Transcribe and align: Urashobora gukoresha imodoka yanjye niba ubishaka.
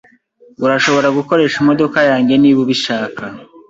Urashobora 0.65 1.07
gukoresha 1.17 1.55
imodoka 1.63 1.97
yanjye 2.09 2.33
niba 2.37 2.59
ubishaka. 2.65 3.23